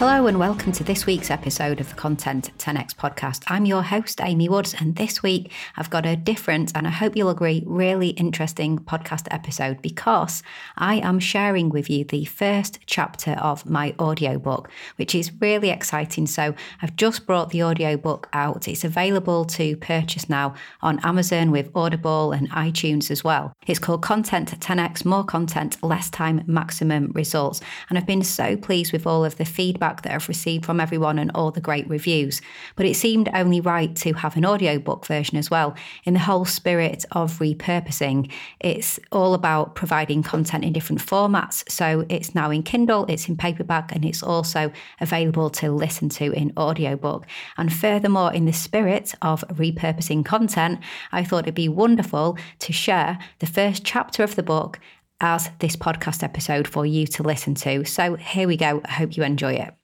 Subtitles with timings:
[0.00, 3.42] Hello and welcome to this week's episode of the Content 10x podcast.
[3.48, 7.16] I'm your host, Amy Woods, and this week I've got a different and I hope
[7.16, 10.42] you'll agree, really interesting podcast episode because
[10.78, 16.26] I am sharing with you the first chapter of my audiobook, which is really exciting.
[16.26, 18.68] So I've just brought the audiobook out.
[18.68, 23.52] It's available to purchase now on Amazon with Audible and iTunes as well.
[23.66, 27.60] It's called Content 10x More Content, Less Time, Maximum Results.
[27.90, 31.18] And I've been so pleased with all of the feedback that I've received from everyone
[31.18, 32.40] and all the great reviews.
[32.76, 35.74] But it seemed only right to have an audiobook version as well.
[36.04, 41.68] In the whole spirit of repurposing, it's all about providing content in different formats.
[41.70, 46.32] So it's now in Kindle, it's in paperback, and it's also available to listen to
[46.32, 47.26] in audiobook.
[47.58, 50.80] And furthermore, in the spirit of repurposing content,
[51.12, 54.78] I thought it'd be wonderful to share the first chapter of the book
[55.20, 57.84] as this podcast episode for you to listen to.
[57.84, 58.80] So here we go.
[58.84, 59.74] I hope you enjoy it.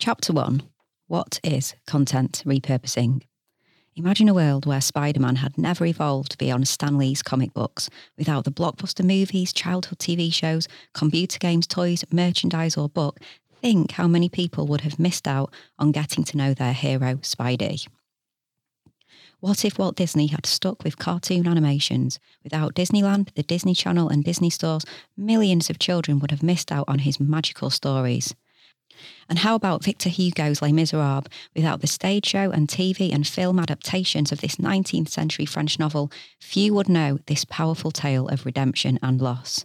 [0.00, 0.62] Chapter 1
[1.08, 3.20] What is content repurposing?
[3.94, 8.44] Imagine a world where Spider Man had never evolved beyond Stan Lee's comic books, without
[8.44, 13.20] the blockbuster movies, childhood TV shows, computer games, toys, merchandise, or book.
[13.60, 17.86] Think how many people would have missed out on getting to know their hero, Spidey.
[19.40, 22.18] What if Walt Disney had stuck with cartoon animations?
[22.42, 26.88] Without Disneyland, the Disney Channel, and Disney stores, millions of children would have missed out
[26.88, 28.34] on his magical stories.
[29.28, 31.26] And how about Victor Hugo's Les Miserables?
[31.54, 36.10] Without the stage show and TV and film adaptations of this 19th century French novel,
[36.40, 39.64] few would know this powerful tale of redemption and loss.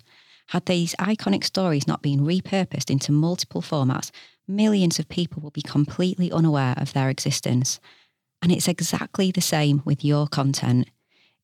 [0.50, 4.12] Had these iconic stories not been repurposed into multiple formats,
[4.48, 7.80] millions of people will be completely unaware of their existence.
[8.42, 10.88] And it's exactly the same with your content.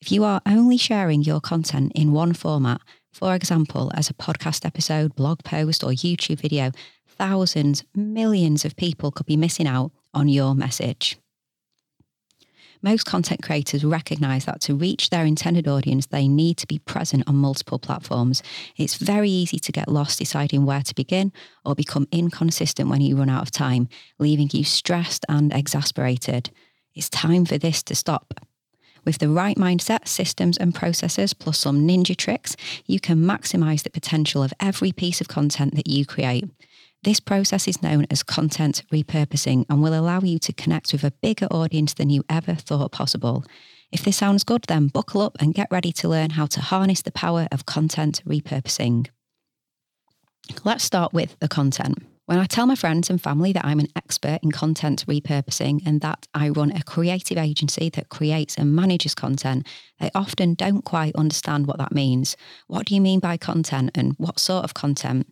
[0.01, 2.81] If you are only sharing your content in one format,
[3.12, 6.72] for example, as a podcast episode, blog post, or YouTube video,
[7.21, 11.19] thousands, millions of people could be missing out on your message.
[12.81, 17.23] Most content creators recognize that to reach their intended audience, they need to be present
[17.27, 18.41] on multiple platforms.
[18.75, 21.31] It's very easy to get lost deciding where to begin
[21.63, 26.49] or become inconsistent when you run out of time, leaving you stressed and exasperated.
[26.95, 28.33] It's time for this to stop.
[29.05, 32.55] With the right mindset, systems, and processes, plus some ninja tricks,
[32.88, 36.45] you can maximize the potential of every piece of content that you create.
[37.03, 41.09] This process is known as content repurposing and will allow you to connect with a
[41.09, 43.44] bigger audience than you ever thought possible.
[43.91, 47.01] If this sounds good, then buckle up and get ready to learn how to harness
[47.01, 49.07] the power of content repurposing.
[50.63, 51.97] Let's start with the content.
[52.28, 56.00] When I tell my friends and family that I'm an expert in content repurposing and
[56.01, 59.68] that I run a creative agency that creates and manages content,
[60.00, 62.38] they often don't quite understand what that means.
[62.68, 65.28] What do you mean by content and what sort of content?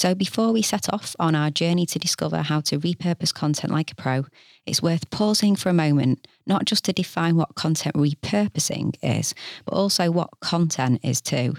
[0.00, 3.92] So, before we set off on our journey to discover how to repurpose content like
[3.92, 4.24] a pro,
[4.64, 9.34] it's worth pausing for a moment, not just to define what content repurposing is,
[9.66, 11.54] but also what content is too.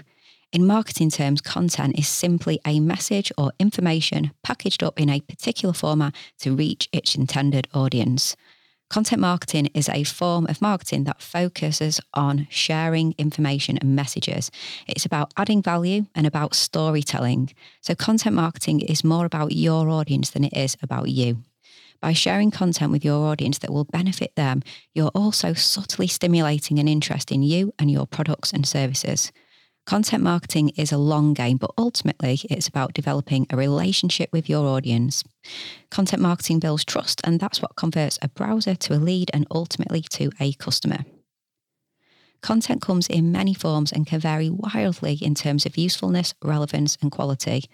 [0.52, 5.72] In marketing terms, content is simply a message or information packaged up in a particular
[5.72, 8.34] format to reach its intended audience.
[8.92, 14.50] Content marketing is a form of marketing that focuses on sharing information and messages.
[14.86, 17.54] It's about adding value and about storytelling.
[17.80, 21.38] So, content marketing is more about your audience than it is about you.
[22.02, 24.60] By sharing content with your audience that will benefit them,
[24.92, 29.32] you're also subtly stimulating an interest in you and your products and services.
[29.84, 34.66] Content marketing is a long game, but ultimately it's about developing a relationship with your
[34.66, 35.24] audience.
[35.90, 40.00] Content marketing builds trust, and that's what converts a browser to a lead and ultimately
[40.00, 41.04] to a customer.
[42.42, 47.10] Content comes in many forms and can vary wildly in terms of usefulness, relevance, and
[47.10, 47.64] quality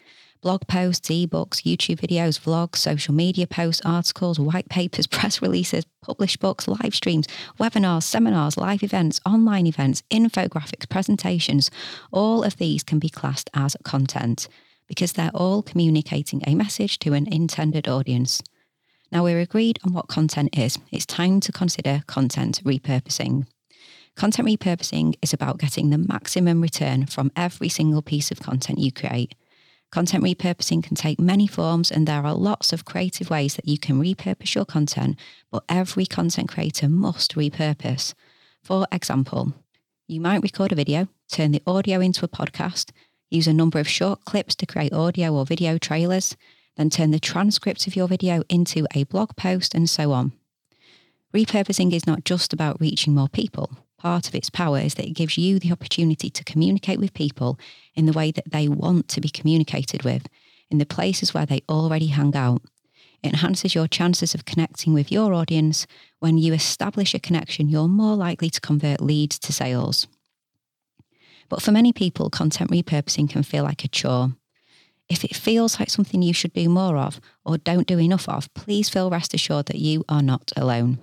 [0.41, 6.41] blog posts, ebooks, YouTube videos, vlogs, social media posts, articles, white papers, press releases, published
[6.41, 7.27] books, live streams,
[7.59, 11.71] webinars, seminars, live events, online events, infographics, presentations.
[12.13, 14.49] All of these can be classed as content
[14.87, 18.43] because they're all communicating a message to an intended audience.
[19.13, 20.79] Now we're agreed on what content is.
[20.91, 23.47] It's time to consider content repurposing.
[24.17, 28.91] Content repurposing is about getting the maximum return from every single piece of content you
[28.91, 29.35] create.
[29.91, 33.79] Content repurposing can take many forms, and there are lots of creative ways that you
[33.79, 35.19] can repurpose your content,
[35.51, 38.13] but every content creator must repurpose.
[38.63, 39.55] For example,
[40.07, 42.91] you might record a video, turn the audio into a podcast,
[43.31, 46.37] use a number of short clips to create audio or video trailers,
[46.77, 50.33] then turn the transcript of your video into a blog post, and so on.
[51.35, 53.71] Repurposing is not just about reaching more people.
[53.99, 57.59] Part of its power is that it gives you the opportunity to communicate with people
[57.99, 60.29] in the way that they want to be communicated with,
[60.71, 62.63] in the places where they already hang out.
[63.25, 65.85] It enhances your chances of connecting with your audience.
[66.21, 70.07] When you establish a connection, you're more likely to convert leads to sales.
[71.49, 74.33] But for many people, content repurposing can feel like a chore.
[75.09, 78.53] If it feels like something you should do more of or don't do enough of,
[78.55, 80.99] please feel rest assured that you are not alone.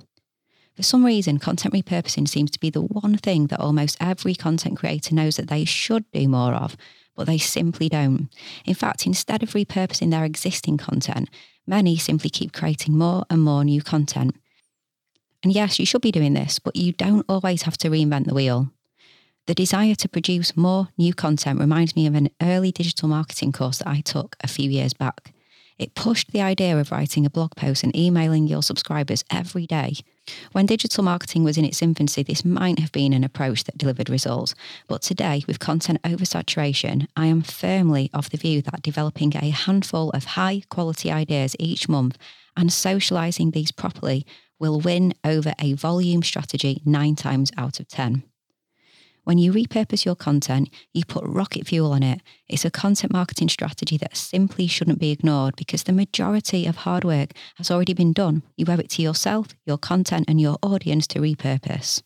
[0.75, 4.77] For some reason, content repurposing seems to be the one thing that almost every content
[4.77, 6.75] creator knows that they should do more of,
[7.16, 8.30] but they simply don't.
[8.66, 11.30] In fact, instead of repurposing their existing content,
[11.66, 14.36] many simply keep creating more and more new content.
[15.44, 18.33] And yes, you should be doing this, but you don't always have to reinvent the
[18.33, 18.72] wheel.
[19.48, 23.77] The desire to produce more new content reminds me of an early digital marketing course
[23.77, 25.33] that I took a few years back.
[25.77, 29.98] It pushed the idea of writing a blog post and emailing your subscribers every day.
[30.51, 34.10] When digital marketing was in its infancy, this might have been an approach that delivered
[34.10, 34.56] results.
[34.88, 40.10] But today, with content oversaturation, I am firmly of the view that developing a handful
[40.12, 42.18] of high quality ideas each month
[42.57, 44.25] and socializing these properly
[44.60, 48.24] will win over a volume strategy nine times out of 10.
[49.25, 52.22] When you repurpose your content, you put rocket fuel on it.
[52.48, 57.04] It's a content marketing strategy that simply shouldn't be ignored because the majority of hard
[57.04, 58.44] work has already been done.
[58.56, 62.04] You owe it to yourself, your content, and your audience to repurpose.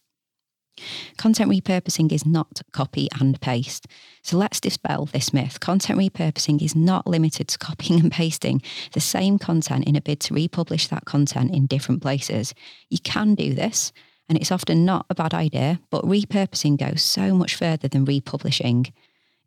[1.17, 3.85] Content repurposing is not copy and paste.
[4.23, 5.59] So let's dispel this myth.
[5.59, 8.61] Content repurposing is not limited to copying and pasting
[8.93, 12.53] the same content in a bid to republish that content in different places.
[12.89, 13.91] You can do this,
[14.29, 18.93] and it's often not a bad idea, but repurposing goes so much further than republishing.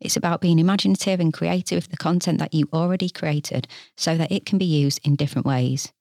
[0.00, 4.32] It's about being imaginative and creative with the content that you already created so that
[4.32, 5.93] it can be used in different ways.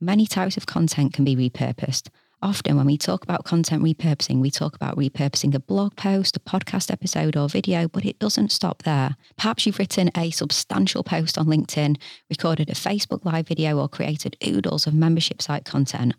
[0.00, 2.08] Many types of content can be repurposed.
[2.42, 6.40] Often, when we talk about content repurposing, we talk about repurposing a blog post, a
[6.40, 9.16] podcast episode, or video, but it doesn't stop there.
[9.36, 11.96] Perhaps you've written a substantial post on LinkedIn,
[12.28, 16.14] recorded a Facebook Live video, or created oodles of membership site content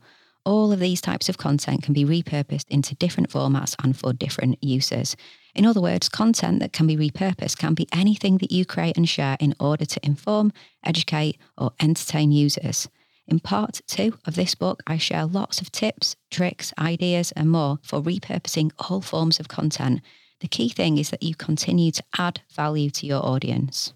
[0.48, 4.58] all of these types of content can be repurposed into different formats and for different
[4.64, 5.18] uses.
[5.54, 9.10] In other words, content that can be repurposed can be anything that you create and
[9.10, 10.54] share in order to inform,
[10.86, 12.88] educate, or entertain users.
[13.28, 17.80] In part two of this book, I share lots of tips, tricks, ideas, and more
[17.84, 20.00] for repurposing all forms of content.
[20.40, 23.92] The key thing is that you continue to add value to your audience.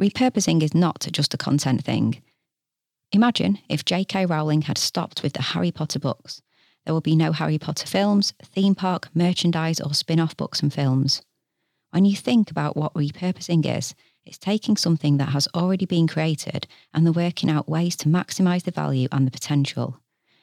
[0.00, 2.22] Repurposing is not just a content thing.
[3.12, 4.26] Imagine if J.K.
[4.26, 6.42] Rowling had stopped with the Harry Potter books.
[6.84, 10.72] There would be no Harry Potter films, theme park, merchandise, or spin off books and
[10.72, 11.22] films.
[11.90, 13.94] When you think about what repurposing is,
[14.26, 18.64] it's taking something that has already been created and the working out ways to maximise
[18.64, 20.00] the value and the potential.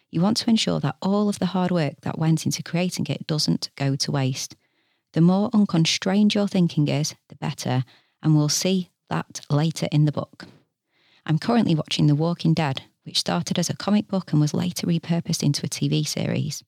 [0.10, 3.28] You want to ensure that all of the hard work that went into creating it
[3.28, 4.56] doesn't go to waste.
[5.14, 7.84] The more unconstrained your thinking is, the better,
[8.24, 10.48] and we'll see that later in the book.
[11.28, 14.86] I'm currently watching The Walking Dead, which started as a comic book and was later
[14.86, 16.64] repurposed into a TV series.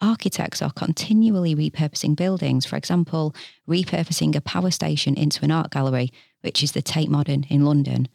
[0.00, 3.34] Architects are continually repurposing buildings, for example,
[3.68, 8.08] repurposing a power station into an art gallery, which is the Tate Modern in London,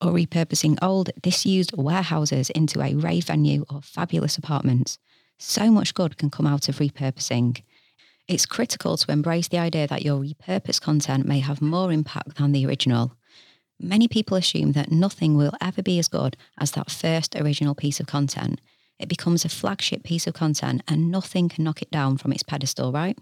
[0.00, 4.98] or repurposing old, disused warehouses into a rave venue or fabulous apartments.
[5.38, 7.62] So much good can come out of repurposing.
[8.26, 12.50] It's critical to embrace the idea that your repurposed content may have more impact than
[12.50, 13.16] the original.
[13.82, 17.98] Many people assume that nothing will ever be as good as that first original piece
[17.98, 18.60] of content.
[19.00, 22.44] It becomes a flagship piece of content and nothing can knock it down from its
[22.44, 23.18] pedestal, right?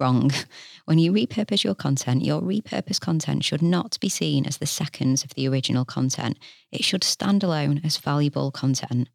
[0.00, 0.30] Wrong.
[0.86, 5.22] When you repurpose your content, your repurposed content should not be seen as the seconds
[5.22, 6.38] of the original content.
[6.72, 9.10] It should stand alone as valuable content.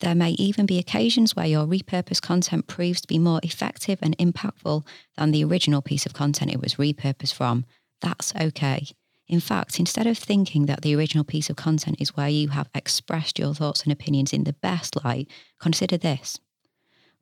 [0.00, 4.18] There may even be occasions where your repurposed content proves to be more effective and
[4.18, 4.84] impactful
[5.16, 7.64] than the original piece of content it was repurposed from.
[8.00, 8.88] That's okay.
[9.28, 12.68] In fact, instead of thinking that the original piece of content is where you have
[12.74, 15.28] expressed your thoughts and opinions in the best light,
[15.58, 16.38] consider this.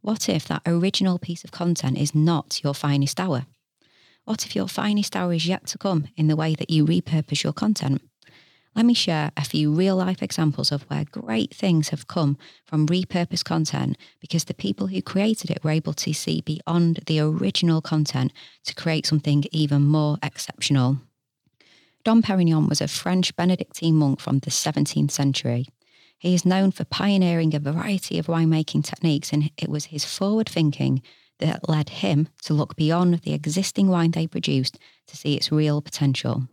[0.02, 3.46] What if that original piece of content is not your finest hour?
[4.24, 7.42] What if your finest hour is yet to come in the way that you repurpose
[7.42, 8.02] your content?
[8.74, 12.86] Let me share a few real life examples of where great things have come from
[12.86, 17.80] repurposed content because the people who created it were able to see beyond the original
[17.80, 18.32] content
[18.64, 20.98] to create something even more exceptional.
[22.04, 25.66] Dom Perignon was a French Benedictine monk from the 17th century.
[26.18, 30.46] He is known for pioneering a variety of winemaking techniques, and it was his forward
[30.46, 31.00] thinking
[31.38, 35.80] that led him to look beyond the existing wine they produced to see its real
[35.80, 36.46] potential.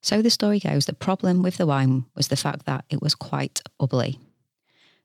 [0.00, 3.14] So the story goes the problem with the wine was the fact that it was
[3.14, 4.18] quite bubbly.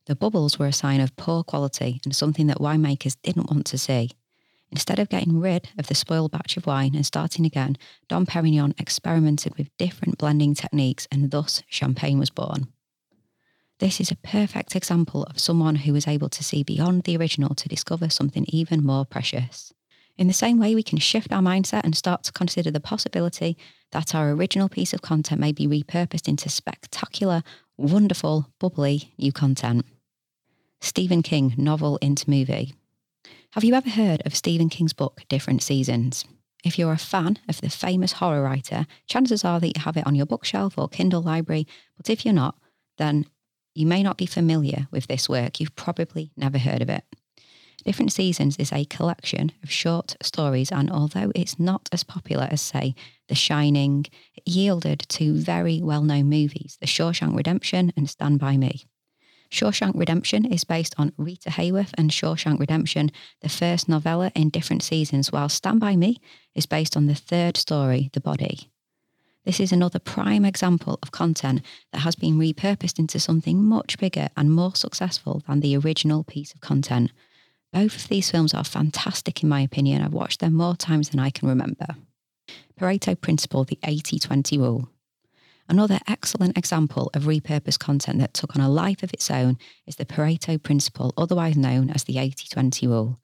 [0.06, 3.78] The bubbles were a sign of poor quality and something that winemakers didn't want to
[3.78, 4.12] see.
[4.74, 7.77] Instead of getting rid of the spoiled batch of wine and starting again,
[8.10, 12.65] Dom Perignon experimented with different blending techniques and thus champagne was born.
[13.77, 17.53] This is a perfect example of someone who was able to see beyond the original
[17.53, 19.72] to discover something even more precious.
[20.18, 23.56] In the same way, we can shift our mindset and start to consider the possibility
[23.92, 27.44] that our original piece of content may be repurposed into spectacular,
[27.77, 29.86] wonderful, bubbly new content.
[30.82, 32.74] Stephen King novel into movie.
[33.53, 36.25] Have you ever heard of Stephen King's book, Different Seasons?
[36.65, 40.07] If you're a fan of the famous horror writer, chances are that you have it
[40.07, 41.67] on your bookshelf or Kindle library.
[41.95, 42.55] But if you're not,
[42.98, 43.27] then
[43.75, 45.60] you may not be familiar with this work.
[45.60, 47.03] You've probably never heard of it.
[47.86, 52.60] Different Seasons is a collection of short stories, and although it's not as popular as,
[52.60, 52.95] say,
[53.27, 58.57] The Shining, it yielded two very well known movies The Shawshank Redemption and Stand By
[58.57, 58.88] Me.
[59.53, 64.81] Shawshank Redemption is based on Rita Hayworth and Shawshank Redemption, the first novella in different
[64.81, 66.17] seasons, while Stand By Me
[66.55, 68.72] is based on the third story, The Body.
[69.45, 74.29] This is another prime example of content that has been repurposed into something much bigger
[74.36, 77.12] and more successful than the original piece of content.
[77.72, 80.01] Both of these films are fantastic in my opinion.
[80.01, 81.86] I've watched them more times than I can remember.
[82.79, 84.89] Pareto Principle, the 80 20 rule.
[85.74, 89.96] Another excellent example of repurposed content that took on a life of its own is
[89.96, 93.20] the Pareto Principle, otherwise known as the 80 20 rule.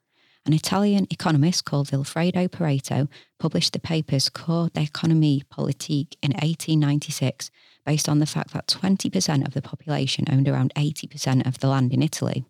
[0.47, 7.51] An Italian economist called Vilfredo Pareto published the papers Cours d'économie politique in 1896
[7.85, 11.93] based on the fact that 20% of the population owned around 80% of the land
[11.93, 12.45] in Italy.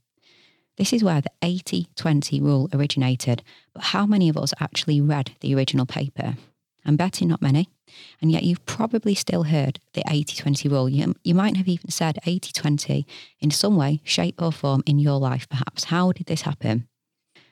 [0.77, 5.36] This is where the 80 20 rule originated, but how many of us actually read
[5.41, 6.38] the original paper?
[6.86, 7.68] I'm betting not many.
[8.22, 10.89] And yet you've probably still heard the 80 20 rule.
[10.89, 13.08] You, you might have even said 80 20
[13.39, 15.86] in some way, shape, or form in your life, perhaps.
[15.86, 16.88] How did this happen?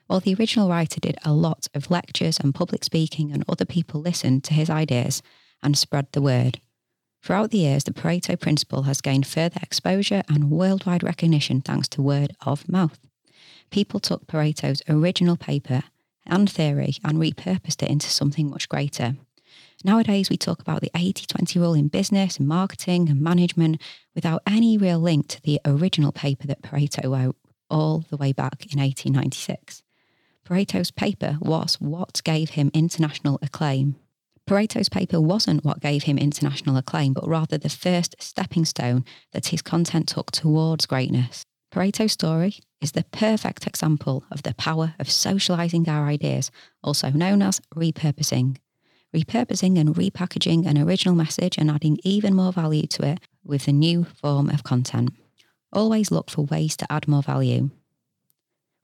[0.08, 4.00] Well, the original writer did a lot of lectures and public speaking, and other people
[4.00, 5.22] listened to his ideas
[5.62, 6.60] and spread the word.
[7.22, 12.02] Throughout the years, the Pareto principle has gained further exposure and worldwide recognition thanks to
[12.02, 12.98] word of mouth
[13.70, 15.82] people took Pareto's original paper
[16.26, 19.16] and theory and repurposed it into something much greater.
[19.84, 23.80] Nowadays, we talk about the 80 20 rule in business and marketing and management
[24.14, 27.36] without any real link to the original paper that Pareto wrote
[27.70, 29.82] all the way back in 1896.
[30.44, 33.96] Pareto's paper was what gave him international acclaim.
[34.48, 39.48] Pareto's paper wasn't what gave him international acclaim, but rather the first stepping stone that
[39.48, 41.44] his content took towards greatness.
[41.70, 46.50] Pareto's story is the perfect example of the power of socializing our ideas,
[46.82, 48.56] also known as repurposing.
[49.14, 53.72] Repurposing and repackaging an original message and adding even more value to it with a
[53.72, 55.10] new form of content.
[55.72, 57.70] Always look for ways to add more value.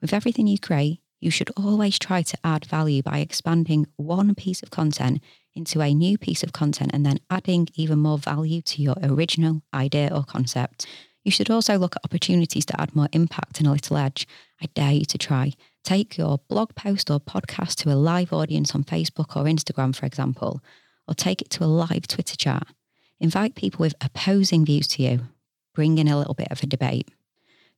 [0.00, 4.62] With everything you create, you should always try to add value by expanding one piece
[4.62, 5.22] of content
[5.54, 9.62] into a new piece of content and then adding even more value to your original
[9.72, 10.86] idea or concept.
[11.24, 14.28] You should also look at opportunities to add more impact and a little edge.
[14.60, 15.52] I dare you to try.
[15.82, 20.04] Take your blog post or podcast to a live audience on Facebook or Instagram, for
[20.04, 20.62] example,
[21.08, 22.66] or take it to a live Twitter chat.
[23.20, 25.20] Invite people with opposing views to you.
[25.74, 27.08] Bring in a little bit of a debate.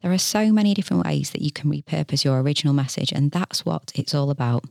[0.03, 3.65] There are so many different ways that you can repurpose your original message, and that's
[3.65, 4.65] what it's all about.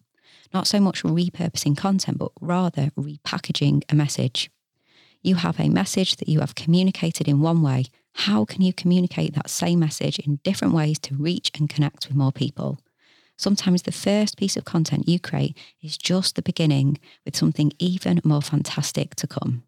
[0.54, 4.52] Not so much repurposing content, but rather repackaging a message.
[5.24, 7.86] You have a message that you have communicated in one way
[8.20, 12.16] how can you communicate that same message in different ways to reach and connect with
[12.16, 12.80] more people?
[13.38, 18.22] Sometimes the first piece of content you create is just the beginning with something even
[18.24, 19.64] more fantastic to come.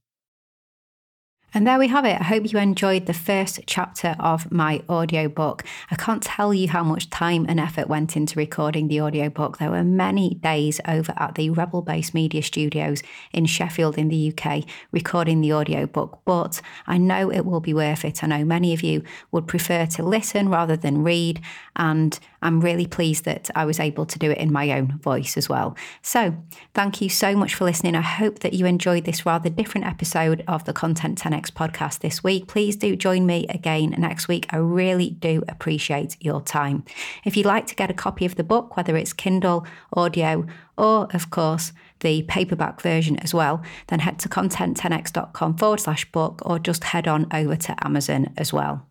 [1.53, 2.19] And there we have it.
[2.19, 5.63] I hope you enjoyed the first chapter of my audiobook.
[5.89, 9.57] I can't tell you how much time and effort went into recording the audiobook.
[9.57, 13.01] There were many days over at the Rebel Base Media Studios
[13.31, 18.03] in Sheffield in the UK recording the audiobook, but I know it will be worth
[18.03, 18.25] it.
[18.25, 21.39] I know many of you would prefer to listen rather than read,
[21.77, 25.37] and I'm really pleased that I was able to do it in my own voice
[25.37, 25.75] as well.
[26.01, 26.35] So,
[26.73, 27.95] thank you so much for listening.
[27.95, 32.23] I hope that you enjoyed this rather different episode of the Content 10x podcast this
[32.23, 32.47] week.
[32.47, 34.47] Please do join me again next week.
[34.49, 36.83] I really do appreciate your time.
[37.23, 40.45] If you'd like to get a copy of the book, whether it's Kindle, audio,
[40.77, 46.41] or of course, the paperback version as well, then head to content10x.com forward slash book
[46.45, 48.85] or just head on over to Amazon as well.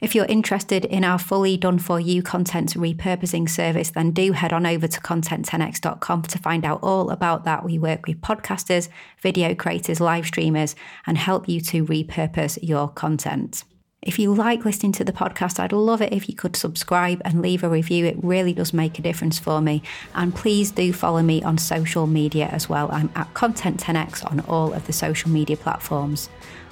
[0.00, 4.52] If you're interested in our fully done for you content repurposing service, then do head
[4.52, 7.64] on over to content10x.com to find out all about that.
[7.64, 8.88] We work with podcasters,
[9.20, 10.76] video creators, live streamers,
[11.06, 13.64] and help you to repurpose your content.
[14.00, 17.42] If you like listening to the podcast, I'd love it if you could subscribe and
[17.42, 18.06] leave a review.
[18.06, 19.82] It really does make a difference for me.
[20.14, 22.88] And please do follow me on social media as well.
[22.92, 26.28] I'm at Content10x on all of the social media platforms.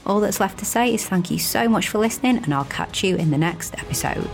[0.07, 3.03] All that's left to say is thank you so much for listening, and I'll catch
[3.03, 4.31] you in the next episode.